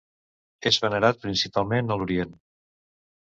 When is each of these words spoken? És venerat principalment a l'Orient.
És 0.69 0.77
venerat 0.85 1.19
principalment 1.25 1.95
a 1.97 1.97
l'Orient. 1.99 2.33